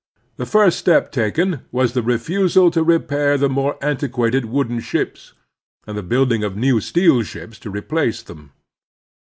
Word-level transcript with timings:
The 0.37 0.47
first 0.47 0.79
step 0.79 1.11
taken 1.11 1.59
was 1.71 1.93
the 1.93 2.01
refusal 2.01 2.71
to 2.71 2.81
repair 2.83 3.37
the 3.37 3.47
more 3.49 3.77
antiquated 3.85 4.45
wooden 4.45 4.79
ships, 4.79 5.33
and 5.85 5.95
the 5.95 6.01
building 6.01 6.43
of 6.43 6.57
new 6.57 6.79
jteel 6.79 7.23
ships 7.23 7.59
to 7.59 7.69
replace 7.69 8.23
them. 8.23 8.51